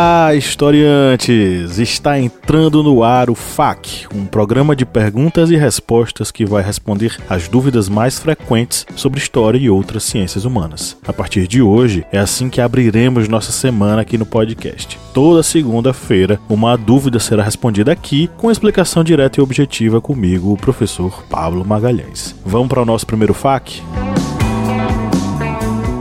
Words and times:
Olá, 0.00 0.34
historiantes! 0.34 1.78
Está 1.78 2.18
entrando 2.18 2.82
no 2.82 3.04
ar 3.04 3.28
o 3.28 3.34
FAQ, 3.34 4.08
um 4.14 4.24
programa 4.24 4.74
de 4.74 4.86
perguntas 4.86 5.50
e 5.50 5.56
respostas 5.56 6.30
que 6.30 6.46
vai 6.46 6.62
responder 6.62 7.18
as 7.28 7.48
dúvidas 7.48 7.86
mais 7.86 8.18
frequentes 8.18 8.86
sobre 8.96 9.20
história 9.20 9.58
e 9.58 9.68
outras 9.68 10.04
ciências 10.04 10.46
humanas. 10.46 10.96
A 11.06 11.12
partir 11.12 11.46
de 11.46 11.60
hoje, 11.60 12.02
é 12.10 12.18
assim 12.18 12.48
que 12.48 12.62
abriremos 12.62 13.28
nossa 13.28 13.52
semana 13.52 14.00
aqui 14.00 14.16
no 14.16 14.24
podcast. 14.24 14.98
Toda 15.12 15.42
segunda-feira, 15.42 16.40
uma 16.48 16.78
dúvida 16.78 17.20
será 17.20 17.42
respondida 17.42 17.92
aqui 17.92 18.30
com 18.38 18.50
explicação 18.50 19.04
direta 19.04 19.38
e 19.38 19.42
objetiva 19.42 20.00
comigo, 20.00 20.50
o 20.50 20.56
professor 20.56 21.24
Pablo 21.28 21.62
Magalhães. 21.62 22.34
Vamos 22.42 22.68
para 22.68 22.80
o 22.80 22.86
nosso 22.86 23.06
primeiro 23.06 23.34
FAQ? 23.34 23.82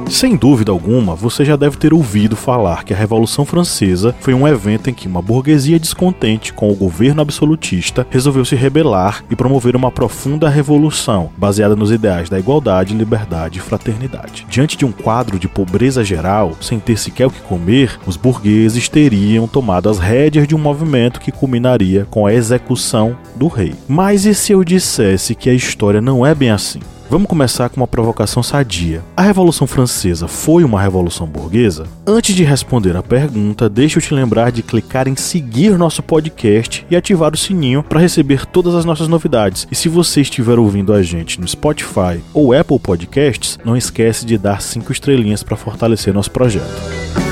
Sem 0.09 0.35
dúvida 0.35 0.71
alguma, 0.71 1.15
você 1.15 1.45
já 1.45 1.55
deve 1.55 1.77
ter 1.77 1.93
ouvido 1.93 2.35
falar 2.35 2.83
que 2.83 2.93
a 2.93 2.97
Revolução 2.97 3.45
Francesa 3.45 4.13
foi 4.19 4.33
um 4.33 4.47
evento 4.47 4.89
em 4.89 4.93
que 4.93 5.07
uma 5.07 5.21
burguesia 5.21 5.79
descontente 5.79 6.51
com 6.51 6.69
o 6.69 6.75
governo 6.75 7.21
absolutista 7.21 8.05
resolveu 8.09 8.43
se 8.43 8.55
rebelar 8.55 9.23
e 9.29 9.35
promover 9.35 9.75
uma 9.75 9.91
profunda 9.91 10.49
revolução 10.49 11.29
baseada 11.37 11.75
nos 11.75 11.91
ideais 11.91 12.27
da 12.27 12.39
igualdade, 12.39 12.95
liberdade 12.95 13.59
e 13.59 13.61
fraternidade. 13.61 14.47
Diante 14.49 14.75
de 14.75 14.83
um 14.83 14.91
quadro 14.91 15.37
de 15.37 15.47
pobreza 15.47 16.03
geral, 16.03 16.57
sem 16.59 16.79
ter 16.79 16.97
sequer 16.97 17.27
o 17.27 17.31
que 17.31 17.41
comer, 17.41 17.99
os 18.07 18.17
burgueses 18.17 18.89
teriam 18.89 19.47
tomado 19.47 19.89
as 19.89 19.99
rédeas 19.99 20.47
de 20.47 20.55
um 20.55 20.59
movimento 20.59 21.19
que 21.19 21.31
culminaria 21.31 22.07
com 22.09 22.25
a 22.25 22.33
execução 22.33 23.15
do 23.35 23.47
rei. 23.47 23.75
Mas 23.87 24.25
e 24.25 24.33
se 24.33 24.53
eu 24.53 24.63
dissesse 24.63 25.35
que 25.35 25.49
a 25.49 25.53
história 25.53 26.01
não 26.01 26.25
é 26.25 26.33
bem 26.33 26.49
assim? 26.49 26.79
Vamos 27.09 27.27
começar 27.27 27.69
com 27.69 27.77
uma 27.77 27.87
provocação 27.87 28.43
sadia. 28.43 29.03
A 29.17 29.23
Revolução 29.23 29.65
Francesa 29.65 30.27
foi 30.27 30.63
uma 30.63 30.79
revolução 30.79 31.25
burguesa? 31.25 31.87
Antes 32.05 32.35
de 32.35 32.43
responder 32.43 32.95
a 32.95 33.01
pergunta, 33.01 33.67
deixa 33.67 33.97
eu 33.97 34.01
te 34.03 34.13
lembrar 34.13 34.51
de 34.51 34.61
clicar 34.61 35.07
em 35.07 35.15
seguir 35.15 35.75
nosso 35.75 36.03
podcast 36.03 36.85
e 36.87 36.95
ativar 36.95 37.33
o 37.33 37.37
sininho 37.37 37.81
para 37.81 37.99
receber 37.99 38.45
todas 38.45 38.75
as 38.75 38.85
nossas 38.85 39.07
novidades. 39.07 39.67
E 39.71 39.75
se 39.75 39.89
você 39.89 40.21
estiver 40.21 40.59
ouvindo 40.59 40.93
a 40.93 41.01
gente 41.01 41.41
no 41.41 41.47
Spotify 41.47 42.21
ou 42.31 42.53
Apple 42.53 42.77
Podcasts, 42.77 43.57
não 43.65 43.75
esquece 43.75 44.23
de 44.23 44.37
dar 44.37 44.61
cinco 44.61 44.91
estrelinhas 44.91 45.41
para 45.41 45.57
fortalecer 45.57 46.13
nosso 46.13 46.29
projeto. 46.29 47.28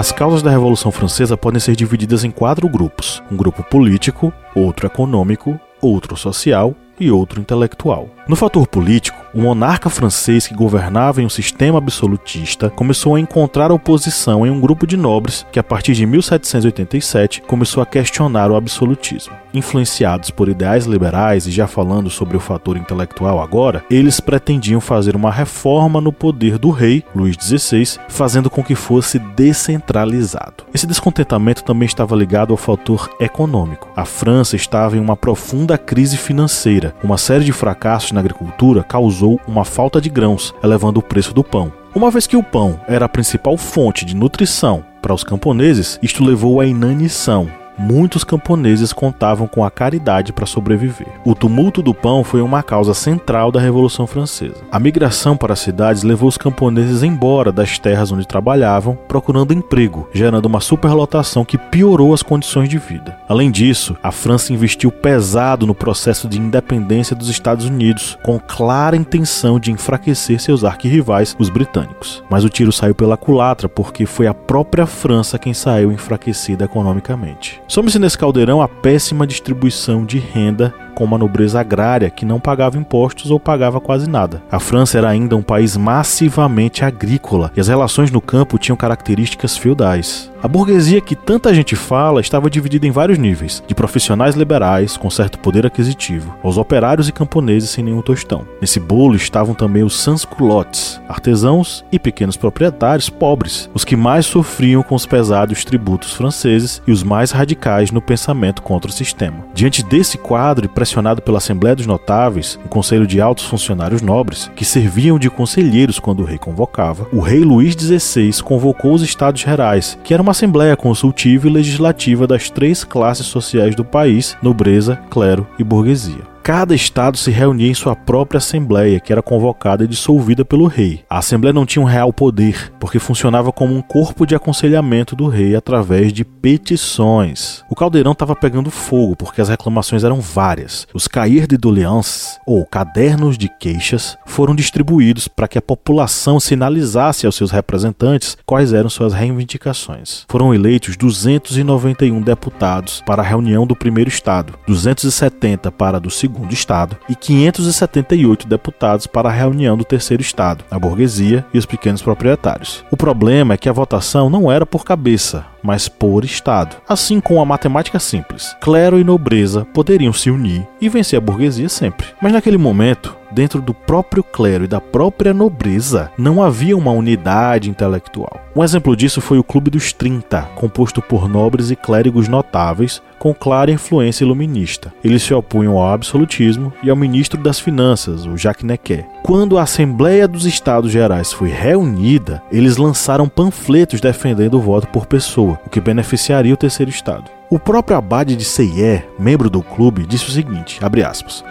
As 0.00 0.10
causas 0.10 0.40
da 0.40 0.50
Revolução 0.50 0.90
Francesa 0.90 1.36
podem 1.36 1.60
ser 1.60 1.76
divididas 1.76 2.24
em 2.24 2.30
quatro 2.30 2.66
grupos: 2.70 3.22
um 3.30 3.36
grupo 3.36 3.62
político, 3.62 4.32
outro 4.54 4.86
econômico, 4.86 5.60
outro 5.78 6.16
social 6.16 6.74
e 6.98 7.10
outro 7.10 7.38
intelectual. 7.38 8.08
No 8.30 8.36
fator 8.36 8.64
político, 8.64 9.18
o 9.34 9.40
monarca 9.40 9.90
francês 9.90 10.46
que 10.46 10.54
governava 10.54 11.20
em 11.20 11.26
um 11.26 11.28
sistema 11.28 11.78
absolutista 11.78 12.70
começou 12.70 13.16
a 13.16 13.20
encontrar 13.20 13.72
oposição 13.72 14.46
em 14.46 14.50
um 14.50 14.60
grupo 14.60 14.86
de 14.86 14.96
nobres 14.96 15.44
que, 15.50 15.58
a 15.58 15.64
partir 15.64 15.94
de 15.94 16.06
1787, 16.06 17.42
começou 17.42 17.82
a 17.82 17.86
questionar 17.86 18.52
o 18.52 18.54
absolutismo. 18.54 19.34
Influenciados 19.52 20.30
por 20.30 20.48
ideais 20.48 20.86
liberais 20.86 21.48
e 21.48 21.50
já 21.50 21.66
falando 21.66 22.08
sobre 22.08 22.36
o 22.36 22.40
fator 22.40 22.76
intelectual 22.76 23.42
agora, 23.42 23.84
eles 23.90 24.20
pretendiam 24.20 24.80
fazer 24.80 25.16
uma 25.16 25.32
reforma 25.32 26.00
no 26.00 26.12
poder 26.12 26.56
do 26.56 26.70
rei, 26.70 27.04
Luís 27.12 27.36
XVI, 27.36 27.98
fazendo 28.08 28.48
com 28.48 28.62
que 28.62 28.76
fosse 28.76 29.18
descentralizado. 29.18 30.64
Esse 30.72 30.86
descontentamento 30.86 31.64
também 31.64 31.86
estava 31.86 32.14
ligado 32.14 32.52
ao 32.52 32.56
fator 32.56 33.10
econômico. 33.18 33.88
A 33.96 34.04
França 34.04 34.54
estava 34.54 34.96
em 34.96 35.00
uma 35.00 35.16
profunda 35.16 35.76
crise 35.76 36.16
financeira. 36.16 36.94
Uma 37.02 37.18
série 37.18 37.44
de 37.44 37.52
fracassos 37.52 38.12
na 38.12 38.19
agricultura 38.20 38.84
causou 38.84 39.10
causou 39.20 39.40
uma 39.46 39.64
falta 39.64 40.00
de 40.00 40.08
grãos, 40.08 40.54
elevando 40.62 41.00
o 41.00 41.02
preço 41.02 41.34
do 41.34 41.42
pão. 41.42 41.72
Uma 41.94 42.10
vez 42.10 42.26
que 42.26 42.36
o 42.36 42.42
pão 42.42 42.80
era 42.86 43.06
a 43.06 43.08
principal 43.08 43.56
fonte 43.56 44.04
de 44.04 44.14
nutrição 44.14 44.84
para 45.02 45.12
os 45.12 45.24
camponeses, 45.24 45.98
isto 46.02 46.24
levou 46.24 46.60
à 46.60 46.66
inanição, 46.66 47.50
muitos 47.80 48.24
camponeses 48.24 48.92
contavam 48.92 49.46
com 49.46 49.64
a 49.64 49.70
caridade 49.70 50.32
para 50.32 50.44
sobreviver. 50.44 51.08
O 51.24 51.34
tumulto 51.34 51.80
do 51.80 51.94
pão 51.94 52.22
foi 52.22 52.42
uma 52.42 52.62
causa 52.62 52.92
central 52.92 53.50
da 53.50 53.58
Revolução 53.58 54.06
Francesa. 54.06 54.62
A 54.70 54.78
migração 54.78 55.36
para 55.36 55.54
as 55.54 55.60
cidades 55.60 56.02
levou 56.02 56.28
os 56.28 56.36
camponeses 56.36 57.02
embora 57.02 57.50
das 57.50 57.78
terras 57.78 58.12
onde 58.12 58.26
trabalhavam, 58.26 58.98
procurando 59.08 59.54
emprego, 59.54 60.08
gerando 60.12 60.46
uma 60.46 60.60
superlotação 60.60 61.44
que 61.44 61.56
piorou 61.56 62.12
as 62.12 62.22
condições 62.22 62.68
de 62.68 62.76
vida. 62.76 63.16
Além 63.28 63.50
disso, 63.50 63.96
a 64.02 64.12
França 64.12 64.52
investiu 64.52 64.92
pesado 64.92 65.66
no 65.66 65.74
processo 65.74 66.28
de 66.28 66.38
independência 66.38 67.16
dos 67.16 67.28
Estados 67.28 67.64
Unidos, 67.64 68.18
com 68.22 68.38
clara 68.38 68.96
intenção 68.96 69.58
de 69.58 69.72
enfraquecer 69.72 70.38
seus 70.40 70.64
arquirrivais, 70.64 71.34
os 71.38 71.48
britânicos. 71.48 72.22
Mas 72.28 72.44
o 72.44 72.50
tiro 72.50 72.72
saiu 72.72 72.94
pela 72.94 73.16
culatra 73.16 73.68
porque 73.68 74.04
foi 74.04 74.26
a 74.26 74.34
própria 74.34 74.86
França 74.86 75.38
quem 75.38 75.54
saiu 75.54 75.90
enfraquecida 75.90 76.64
economicamente. 76.64 77.62
Some-se 77.70 78.00
nesse 78.00 78.18
caldeirão 78.18 78.60
a 78.60 78.66
péssima 78.66 79.24
distribuição 79.24 80.04
de 80.04 80.18
renda 80.18 80.74
com 81.00 81.04
uma 81.06 81.16
nobreza 81.16 81.58
agrária 81.58 82.10
que 82.10 82.26
não 82.26 82.38
pagava 82.38 82.76
impostos 82.76 83.30
ou 83.30 83.40
pagava 83.40 83.80
quase 83.80 84.06
nada. 84.06 84.42
A 84.52 84.60
França 84.60 84.98
era 84.98 85.08
ainda 85.08 85.34
um 85.34 85.40
país 85.40 85.74
massivamente 85.74 86.84
agrícola 86.84 87.50
e 87.56 87.60
as 87.60 87.68
relações 87.68 88.10
no 88.10 88.20
campo 88.20 88.58
tinham 88.58 88.76
características 88.76 89.56
feudais. 89.56 90.30
A 90.42 90.48
burguesia 90.48 91.02
que 91.02 91.14
tanta 91.14 91.52
gente 91.52 91.76
fala 91.76 92.20
estava 92.20 92.48
dividida 92.48 92.86
em 92.86 92.90
vários 92.90 93.18
níveis, 93.18 93.62
de 93.66 93.74
profissionais 93.74 94.34
liberais 94.34 94.96
com 94.96 95.10
certo 95.10 95.38
poder 95.38 95.66
aquisitivo, 95.66 96.34
aos 96.42 96.56
operários 96.56 97.08
e 97.08 97.12
camponeses 97.12 97.68
sem 97.68 97.84
nenhum 97.84 98.00
tostão. 98.00 98.46
Nesse 98.58 98.80
bolo 98.80 99.16
estavam 99.16 99.54
também 99.54 99.82
os 99.82 99.98
sans-culottes, 100.00 100.98
artesãos 101.06 101.84
e 101.92 101.98
pequenos 101.98 102.38
proprietários 102.38 103.10
pobres, 103.10 103.68
os 103.74 103.84
que 103.84 103.96
mais 103.96 104.24
sofriam 104.24 104.82
com 104.82 104.94
os 104.94 105.04
pesados 105.04 105.62
tributos 105.62 106.14
franceses 106.14 106.80
e 106.86 106.90
os 106.90 107.02
mais 107.02 107.32
radicais 107.32 107.90
no 107.90 108.00
pensamento 108.00 108.62
contra 108.62 108.90
o 108.90 108.94
sistema. 108.94 109.44
Diante 109.52 109.82
desse 109.82 110.16
quadro 110.16 110.64
e 110.64 110.68
pressionado 110.90 111.22
pela 111.22 111.38
Assembleia 111.38 111.76
dos 111.76 111.86
Notáveis, 111.86 112.58
um 112.64 112.68
conselho 112.68 113.06
de 113.06 113.20
altos 113.20 113.44
funcionários 113.44 114.02
nobres, 114.02 114.50
que 114.56 114.64
serviam 114.64 115.20
de 115.20 115.30
conselheiros 115.30 116.00
quando 116.00 116.20
o 116.20 116.24
rei 116.24 116.36
convocava, 116.36 117.06
o 117.12 117.20
rei 117.20 117.40
Luís 117.40 117.74
XVI 117.74 118.42
convocou 118.42 118.92
os 118.94 119.02
Estados 119.02 119.40
Gerais, 119.40 119.96
que 120.02 120.12
eram 120.12 120.22
uma 120.22 120.32
assembleia 120.32 120.76
consultiva 120.76 121.46
e 121.46 121.52
legislativa 121.52 122.26
das 122.26 122.50
três 122.50 122.82
classes 122.82 123.26
sociais 123.26 123.76
do 123.76 123.84
país: 123.84 124.36
nobreza, 124.42 124.98
clero 125.08 125.46
e 125.58 125.64
burguesia. 125.64 126.29
Cada 126.42 126.74
estado 126.74 127.18
se 127.18 127.30
reunia 127.30 127.70
em 127.70 127.74
sua 127.74 127.94
própria 127.94 128.38
assembleia, 128.38 128.98
que 128.98 129.12
era 129.12 129.22
convocada 129.22 129.84
e 129.84 129.86
dissolvida 129.86 130.42
pelo 130.42 130.66
rei. 130.66 131.04
A 131.08 131.18
assembleia 131.18 131.52
não 131.52 131.66
tinha 131.66 131.82
um 131.82 131.86
real 131.86 132.12
poder, 132.14 132.72
porque 132.80 132.98
funcionava 132.98 133.52
como 133.52 133.74
um 133.74 133.82
corpo 133.82 134.26
de 134.26 134.34
aconselhamento 134.34 135.14
do 135.14 135.28
rei 135.28 135.54
através 135.54 136.12
de 136.12 136.24
petições. 136.24 137.62
O 137.68 137.74
caldeirão 137.74 138.12
estava 138.12 138.34
pegando 138.34 138.70
fogo, 138.70 139.16
porque 139.16 139.40
as 139.40 139.50
reclamações 139.50 140.02
eram 140.02 140.18
várias. 140.18 140.86
Os 140.94 141.06
cahiers 141.06 141.46
de 141.46 141.58
doléances, 141.58 142.38
ou 142.46 142.64
cadernos 142.64 143.36
de 143.36 143.48
queixas, 143.60 144.16
foram 144.24 144.54
distribuídos 144.54 145.28
para 145.28 145.46
que 145.46 145.58
a 145.58 145.62
população 145.62 146.40
sinalizasse 146.40 147.26
aos 147.26 147.36
seus 147.36 147.50
representantes 147.50 148.36
quais 148.46 148.72
eram 148.72 148.88
suas 148.88 149.12
reivindicações. 149.12 150.24
Foram 150.28 150.54
eleitos 150.54 150.96
291 150.96 152.22
deputados 152.22 153.02
para 153.04 153.20
a 153.20 153.24
reunião 153.24 153.66
do 153.66 153.76
primeiro 153.76 154.08
estado, 154.08 154.54
270 154.66 155.70
para 155.70 155.98
a 155.98 156.00
do 156.00 156.10
segundo 156.10 156.29
segundo 156.30 156.52
estado 156.52 156.96
e 157.08 157.14
578 157.14 158.46
deputados 158.46 159.06
para 159.06 159.28
a 159.28 159.32
reunião 159.32 159.76
do 159.76 159.84
terceiro 159.84 160.22
estado, 160.22 160.64
a 160.70 160.78
burguesia 160.78 161.44
e 161.52 161.58
os 161.58 161.66
pequenos 161.66 162.02
proprietários. 162.02 162.84
O 162.90 162.96
problema 162.96 163.54
é 163.54 163.56
que 163.56 163.68
a 163.68 163.72
votação 163.72 164.30
não 164.30 164.50
era 164.50 164.64
por 164.64 164.84
cabeça, 164.84 165.44
mas 165.62 165.88
por 165.88 166.24
Estado. 166.24 166.76
Assim 166.88 167.20
como 167.20 167.40
a 167.40 167.44
matemática 167.44 167.98
simples, 167.98 168.54
clero 168.60 168.98
e 168.98 169.04
nobreza 169.04 169.66
poderiam 169.74 170.12
se 170.12 170.30
unir 170.30 170.66
e 170.80 170.88
vencer 170.88 171.18
a 171.18 171.20
burguesia 171.20 171.68
sempre. 171.68 172.06
Mas 172.22 172.32
naquele 172.32 172.56
momento, 172.56 173.16
dentro 173.32 173.60
do 173.60 173.72
próprio 173.72 174.22
clero 174.22 174.64
e 174.64 174.68
da 174.68 174.80
própria 174.80 175.32
nobreza, 175.32 176.10
não 176.16 176.42
havia 176.42 176.76
uma 176.76 176.90
unidade 176.90 177.70
intelectual. 177.70 178.40
Um 178.54 178.64
exemplo 178.64 178.96
disso 178.96 179.20
foi 179.20 179.38
o 179.38 179.44
Clube 179.44 179.70
dos 179.70 179.92
30, 179.92 180.42
composto 180.54 181.00
por 181.00 181.28
nobres 181.28 181.70
e 181.70 181.76
clérigos 181.76 182.28
notáveis 182.28 183.00
com 183.18 183.34
clara 183.34 183.70
influência 183.70 184.24
iluminista. 184.24 184.92
Eles 185.04 185.22
se 185.22 185.34
opunham 185.34 185.76
ao 185.76 185.92
absolutismo 185.92 186.72
e 186.82 186.90
ao 186.90 186.96
ministro 186.96 187.40
das 187.40 187.60
Finanças, 187.60 188.24
o 188.26 188.36
Jacques 188.36 188.64
Necker. 188.64 189.06
Quando 189.22 189.58
a 189.58 189.62
Assembleia 189.62 190.26
dos 190.26 190.46
Estados 190.46 190.90
Gerais 190.90 191.32
foi 191.32 191.48
reunida, 191.48 192.42
eles 192.50 192.78
lançaram 192.78 193.28
panfletos 193.28 194.00
defendendo 194.00 194.54
o 194.54 194.60
voto 194.60 194.88
por 194.88 195.06
pessoa, 195.06 195.60
o 195.66 195.70
que 195.70 195.80
beneficiaria 195.80 196.54
o 196.54 196.56
terceiro 196.56 196.90
estado. 196.90 197.30
O 197.50 197.58
próprio 197.58 197.96
abade 197.96 198.36
de 198.36 198.44
Seier, 198.44 199.08
membro 199.18 199.50
do 199.50 199.60
clube, 199.60 200.06
disse 200.06 200.28
o 200.28 200.30
seguinte, 200.30 200.78
aspas, 201.04 201.44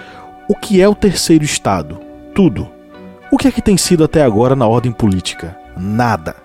o 0.49 0.55
que 0.55 0.81
é 0.81 0.89
o 0.89 0.95
terceiro 0.95 1.43
estado? 1.43 1.99
Tudo. 2.33 2.67
O 3.31 3.37
que 3.37 3.47
é 3.47 3.51
que 3.51 3.61
tem 3.61 3.77
sido 3.77 4.03
até 4.03 4.23
agora 4.23 4.55
na 4.55 4.65
ordem 4.67 4.91
política? 4.91 5.55
Nada. 5.77 6.35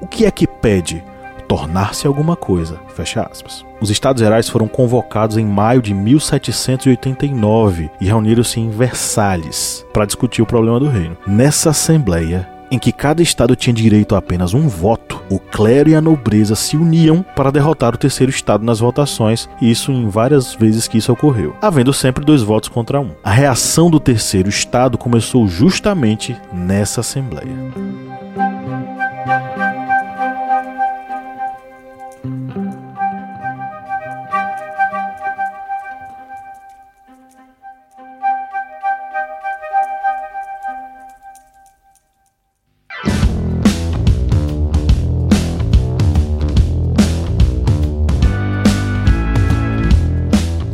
O 0.00 0.08
que 0.08 0.26
é 0.26 0.30
que 0.32 0.44
pede? 0.44 1.04
Tornar-se 1.46 2.04
alguma 2.04 2.34
coisa. 2.34 2.80
Fecha 2.96 3.22
aspas. 3.22 3.64
Os 3.80 3.90
Estados 3.90 4.20
Gerais 4.20 4.48
foram 4.48 4.66
convocados 4.66 5.36
em 5.36 5.46
maio 5.46 5.80
de 5.80 5.94
1789 5.94 7.90
e 8.00 8.06
reuniram-se 8.06 8.58
em 8.58 8.70
Versalhes 8.70 9.86
para 9.92 10.04
discutir 10.04 10.42
o 10.42 10.46
problema 10.46 10.80
do 10.80 10.88
reino. 10.88 11.16
Nessa 11.24 11.70
assembleia, 11.70 12.48
em 12.74 12.78
que 12.78 12.90
cada 12.90 13.22
estado 13.22 13.54
tinha 13.54 13.72
direito 13.72 14.14
a 14.14 14.18
apenas 14.18 14.52
um 14.52 14.66
voto, 14.68 15.22
o 15.30 15.38
clero 15.38 15.88
e 15.88 15.94
a 15.94 16.00
nobreza 16.00 16.56
se 16.56 16.76
uniam 16.76 17.24
para 17.36 17.52
derrotar 17.52 17.94
o 17.94 17.98
terceiro 17.98 18.30
estado 18.30 18.64
nas 18.64 18.80
votações, 18.80 19.48
e 19.60 19.70
isso 19.70 19.92
em 19.92 20.08
várias 20.08 20.54
vezes 20.54 20.88
que 20.88 20.98
isso 20.98 21.12
ocorreu, 21.12 21.54
havendo 21.62 21.92
sempre 21.92 22.24
dois 22.24 22.42
votos 22.42 22.68
contra 22.68 23.00
um. 23.00 23.10
A 23.22 23.30
reação 23.30 23.88
do 23.88 24.00
terceiro 24.00 24.48
estado 24.48 24.98
começou 24.98 25.46
justamente 25.46 26.36
nessa 26.52 27.00
assembleia. 27.00 28.13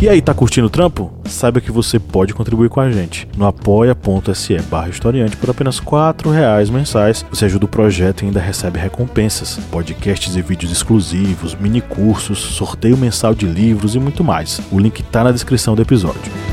E 0.01 0.09
aí, 0.09 0.23
tá 0.23 0.33
curtindo 0.33 0.67
o 0.67 0.71
trampo? 0.71 1.13
Saiba 1.27 1.61
que 1.61 1.71
você 1.71 1.99
pode 1.99 2.33
contribuir 2.33 2.71
com 2.71 2.81
a 2.81 2.91
gente 2.91 3.29
no 3.37 3.45
apoia.se 3.45 4.57
barra 4.63 4.89
historiante 4.89 5.37
por 5.37 5.51
apenas 5.51 5.79
R$ 5.79 6.33
reais 6.33 6.71
mensais. 6.71 7.23
Você 7.29 7.45
ajuda 7.45 7.67
o 7.67 7.69
projeto 7.69 8.23
e 8.23 8.25
ainda 8.25 8.41
recebe 8.41 8.79
recompensas, 8.79 9.59
podcasts 9.71 10.35
e 10.37 10.41
vídeos 10.41 10.73
exclusivos, 10.73 11.55
mini 11.55 11.83
cursos, 11.83 12.39
sorteio 12.39 12.97
mensal 12.97 13.35
de 13.35 13.45
livros 13.45 13.95
e 13.95 13.99
muito 13.99 14.25
mais. 14.25 14.59
O 14.73 14.79
link 14.79 15.03
tá 15.03 15.23
na 15.23 15.33
descrição 15.33 15.75
do 15.75 15.83
episódio. 15.83 16.50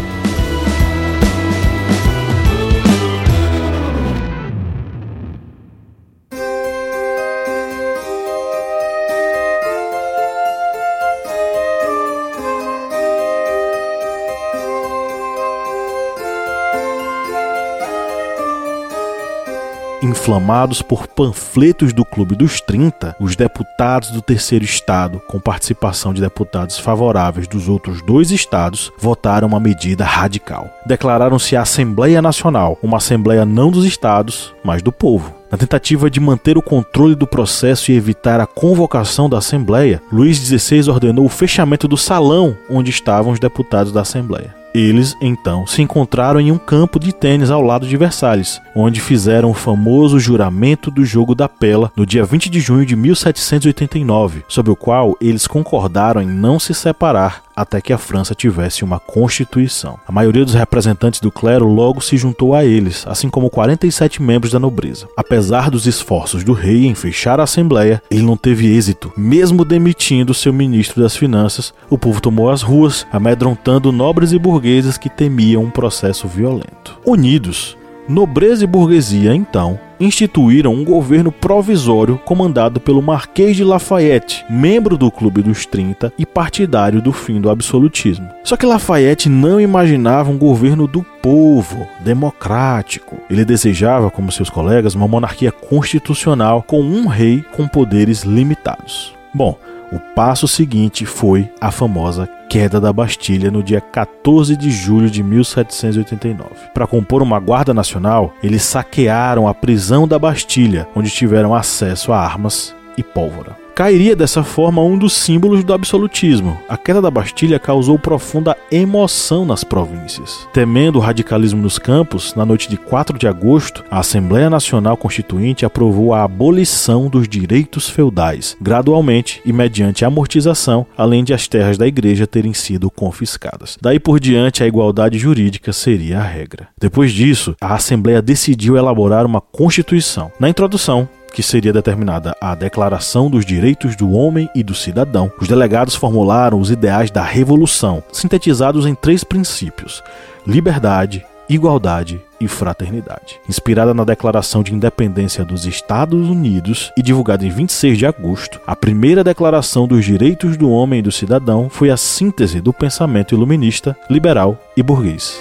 Inflamados 20.08 20.82
por 20.82 21.06
panfletos 21.06 21.92
do 21.92 22.06
Clube 22.06 22.34
dos 22.34 22.62
30, 22.62 23.18
os 23.20 23.36
deputados 23.36 24.10
do 24.10 24.22
terceiro 24.22 24.64
estado, 24.64 25.22
com 25.28 25.38
participação 25.38 26.14
de 26.14 26.22
deputados 26.22 26.80
favoráveis 26.80 27.46
dos 27.46 27.68
outros 27.68 28.02
dois 28.02 28.32
estados, 28.32 28.90
votaram 28.98 29.50
uma 29.50 29.60
medida 29.60 30.06
radical. 30.06 30.70
Declararam-se 30.86 31.58
a 31.58 31.64
Assembleia 31.64 32.22
Nacional, 32.22 32.80
uma 32.82 32.98
assembleia 32.98 33.44
não 33.44 33.70
dos 33.70 33.84
estados, 33.84 34.56
mas 34.64 34.82
do 34.82 34.94
povo. 34.94 35.36
Na 35.52 35.58
tentativa 35.58 36.10
de 36.10 36.22
manter 36.22 36.58
o 36.58 36.62
controle 36.62 37.14
do 37.14 37.28
processo 37.28 37.92
e 37.92 37.96
evitar 37.96 38.40
a 38.40 38.48
convocação 38.48 39.30
da 39.30 39.40
Assembleia, 39.40 40.02
Luís 40.10 40.38
XVI 40.38 40.90
ordenou 40.90 41.26
o 41.26 41.30
fechamento 41.30 41.86
do 41.86 41.98
salão 41.98 42.56
onde 42.70 42.92
estavam 42.92 43.34
os 43.34 43.40
deputados 43.40 43.92
da 43.92 44.02
Assembleia. 44.02 44.56
Eles, 44.74 45.16
então, 45.22 45.66
se 45.66 45.82
encontraram 45.82 46.40
em 46.40 46.52
um 46.52 46.58
campo 46.58 47.00
de 47.00 47.12
tênis 47.12 47.50
ao 47.50 47.62
lado 47.62 47.88
de 47.88 47.98
Versalhes, 47.98 48.62
onde 48.76 49.02
fizeram 49.02 49.50
o 49.50 49.54
famoso 49.54 50.20
juramento 50.20 50.92
do 50.92 51.04
jogo 51.04 51.34
da 51.34 51.50
Pela 51.50 51.92
no 51.96 52.06
dia 52.06 52.24
20 52.24 52.50
de 52.50 52.60
junho 52.60 52.86
de 52.86 52.96
1789, 52.96 54.44
sobre 54.48 54.72
o 54.72 54.76
qual 54.76 55.16
eles 55.20 55.48
concordaram 55.48 56.22
em 56.22 56.28
não 56.28 56.60
se 56.60 56.74
separar 56.74 57.47
até 57.58 57.82
que 57.82 57.92
a 57.92 57.98
França 57.98 58.36
tivesse 58.36 58.84
uma 58.84 59.00
constituição. 59.00 60.00
A 60.08 60.12
maioria 60.12 60.46
dos 60.46 60.54
representantes 60.54 61.20
do 61.20 61.32
clero 61.32 61.68
logo 61.68 62.00
se 62.02 62.16
juntou 62.16 62.54
a 62.54 62.64
eles, 62.64 63.04
assim 63.08 63.30
como 63.30 63.50
47 63.50 64.22
membros 64.22 64.52
da 64.54 64.60
nobreza. 64.60 65.08
Apesar 65.18 65.72
dos 65.72 65.88
esforços 65.88 66.44
do 66.44 66.54
rei 66.54 66.86
em 66.86 66.94
fechar 66.94 67.40
a 67.40 67.44
Assembleia, 67.44 68.02
ele 68.12 68.22
não 68.22 68.38
teve 68.38 68.68
êxito. 68.68 69.12
Mesmo 69.18 69.66
demitindo 69.66 70.36
seu 70.36 70.54
ministro 70.54 71.02
das 71.02 71.16
Finanças, 71.16 71.74
o 71.90 71.98
povo 71.98 72.22
tomou 72.22 72.52
as 72.52 72.62
ruas, 72.62 73.08
amedrontando 73.12 73.92
nobres 73.92 74.32
e 74.32 74.38
burgueses 74.38 74.98
que 74.98 75.10
temiam 75.10 75.64
um 75.64 75.72
processo 75.72 76.28
violento. 76.28 77.00
Unidos, 77.04 77.76
Nobreza 78.08 78.64
e 78.64 78.68
burguesia, 78.68 79.36
então, 79.36 79.78
instituíram 80.00 80.74
um 80.74 80.84
governo 80.84 81.32
provisório 81.32 82.18
comandado 82.18 82.80
pelo 82.80 83.02
Marquês 83.02 83.56
de 83.56 83.64
Lafayette, 83.64 84.46
membro 84.50 84.98
do 84.98 85.12
Clube 85.12 85.42
dos 85.42 85.66
30 85.66 86.14
e 86.18 86.26
partidário 86.26 87.02
do 87.02 87.12
fim 87.12 87.40
do 87.40 87.50
absolutismo. 87.50 88.30
Só 88.44 88.56
que 88.56 88.66
Lafayette 88.66 89.30
não 89.30 89.60
imaginava 89.60 90.32
um 90.32 90.38
governo 90.38 90.88
do 90.88 91.04
povo, 91.22 91.88
democrático. 92.02 93.18
Ele 93.30 93.44
desejava, 93.44 94.10
como 94.10 94.32
seus 94.32 94.50
colegas, 94.50 94.96
uma 94.96 95.08
monarquia 95.08 95.52
constitucional 95.52 96.64
com 96.64 96.82
um 96.82 97.08
rei 97.08 97.44
com 97.52 97.68
poderes 97.68 98.24
limitados. 98.24 99.16
Bom, 99.34 99.58
o 99.92 100.00
passo 100.16 100.48
seguinte 100.48 101.06
foi 101.06 101.50
a 101.62 101.72
famosa 101.72 102.28
queda 102.50 102.80
da 102.80 102.94
Bastilha 102.94 103.52
no 103.52 103.62
dia 103.62 103.82
14 103.82 104.56
de 104.56 104.72
julho 104.72 105.10
de 105.10 105.22
1789. 105.22 106.50
Para 106.74 106.88
compor 106.88 107.22
uma 107.22 107.40
guarda 107.40 107.74
nacional, 107.74 108.34
eles 108.42 108.64
saquearam 108.64 109.48
a 109.48 109.54
prisão 109.54 110.08
da 110.08 110.18
Bastilha, 110.18 110.88
onde 110.96 111.10
tiveram 111.10 111.54
acesso 111.54 112.12
a 112.14 112.20
armas 112.20 112.76
e 112.98 113.04
pólvora 113.04 113.68
cairia 113.78 114.16
dessa 114.16 114.44
forma 114.44 114.82
um 114.82 114.98
dos 114.98 115.14
símbolos 115.14 115.64
do 115.64 115.72
absolutismo. 115.72 116.58
A 116.68 116.76
queda 116.76 117.00
da 117.00 117.12
Bastilha 117.12 117.60
causou 117.60 118.00
profunda 118.00 118.58
emoção 118.72 119.46
nas 119.46 119.64
províncias. 119.64 120.48
Temendo 120.52 120.96
o 120.96 121.00
radicalismo 121.00 121.62
nos 121.62 121.78
campos, 121.78 122.34
na 122.34 122.44
noite 122.44 122.68
de 122.68 122.76
4 122.76 123.20
de 123.20 123.28
agosto, 123.28 123.86
a 123.92 124.00
Assembleia 124.00 124.50
Nacional 124.50 124.98
Constituinte 124.98 125.64
aprovou 125.64 126.12
a 126.12 126.24
abolição 126.24 127.08
dos 127.08 127.28
direitos 127.28 127.88
feudais, 127.88 128.58
gradualmente 128.60 129.44
e 129.46 129.54
mediante 129.54 130.04
amortização, 130.04 130.88
além 130.98 131.24
de 131.24 131.32
as 131.32 131.48
terras 131.48 131.78
da 131.78 131.86
igreja 131.86 132.26
terem 132.26 132.56
sido 132.56 132.90
confiscadas. 132.90 133.78
Daí 133.80 134.00
por 134.00 134.20
diante, 134.20 134.64
a 134.64 134.68
igualdade 134.68 135.20
jurídica 135.20 135.72
seria 135.72 136.18
a 136.18 136.24
regra. 136.24 136.70
Depois 136.82 137.12
disso, 137.12 137.56
a 137.62 137.76
Assembleia 137.76 138.24
decidiu 138.24 138.76
elaborar 138.76 139.24
uma 139.24 139.40
Constituição. 139.40 140.32
Na 140.40 140.50
introdução, 140.50 141.08
que 141.38 141.44
seria 141.44 141.72
determinada 141.72 142.36
a 142.42 142.56
Declaração 142.56 143.30
dos 143.30 143.46
Direitos 143.46 143.96
do 143.96 144.12
Homem 144.12 144.50
e 144.56 144.64
do 144.64 144.74
Cidadão, 144.74 145.32
os 145.40 145.48
delegados 145.48 145.94
formularam 145.94 146.60
os 146.60 146.72
ideais 146.72 147.12
da 147.12 147.22
Revolução, 147.22 148.04
sintetizados 148.12 148.88
em 148.88 148.96
três 148.96 149.24
princípios: 149.24 150.04
liberdade, 150.48 151.24
igualdade 151.48 152.20
e 152.42 152.48
fraternidade. 152.48 153.40
Inspirada 153.48 153.94
na 153.94 154.04
Declaração 154.04 154.64
de 154.64 154.74
Independência 154.74 155.46
dos 155.46 155.68
Estados 155.68 156.28
Unidos 156.28 156.92
e 156.98 157.04
divulgada 157.04 157.46
em 157.46 157.50
26 157.50 158.00
de 158.00 158.08
agosto, 158.08 158.60
a 158.66 158.76
primeira 158.76 159.24
Declaração 159.24 159.88
dos 159.88 160.04
Direitos 160.04 160.58
do 160.58 160.72
Homem 160.72 161.02
e 161.02 161.04
do 161.04 161.12
Cidadão 161.12 161.70
foi 161.70 161.92
a 161.92 161.98
síntese 161.98 162.60
do 162.60 162.74
pensamento 162.74 163.36
iluminista, 163.36 163.96
liberal 164.10 164.60
e 164.76 164.82
burguês. 164.82 165.40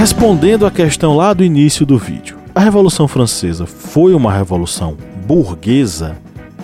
Respondendo 0.00 0.64
à 0.64 0.70
questão 0.70 1.14
lá 1.14 1.34
do 1.34 1.44
início 1.44 1.84
do 1.84 1.98
vídeo, 1.98 2.38
a 2.54 2.60
Revolução 2.60 3.06
Francesa 3.06 3.66
foi 3.66 4.14
uma 4.14 4.32
revolução 4.32 4.96
burguesa? 5.26 6.16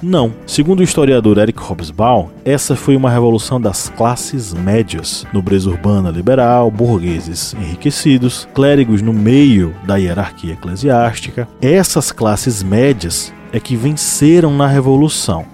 Não. 0.02 0.32
Segundo 0.46 0.80
o 0.80 0.82
historiador 0.82 1.36
Eric 1.36 1.60
Hobsbawm, 1.60 2.30
essa 2.46 2.74
foi 2.74 2.96
uma 2.96 3.10
revolução 3.10 3.60
das 3.60 3.90
classes 3.90 4.54
médias, 4.54 5.26
nobreza 5.34 5.68
urbana 5.68 6.08
liberal, 6.08 6.70
burgueses 6.70 7.52
enriquecidos, 7.52 8.48
clérigos 8.54 9.02
no 9.02 9.12
meio 9.12 9.74
da 9.84 9.96
hierarquia 9.96 10.54
eclesiástica. 10.54 11.46
Essas 11.60 12.10
classes 12.10 12.62
médias 12.62 13.34
é 13.52 13.60
que 13.60 13.76
venceram 13.76 14.56
na 14.56 14.66
revolução. 14.66 15.44